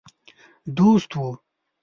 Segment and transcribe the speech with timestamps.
[0.77, 1.29] دوست وو.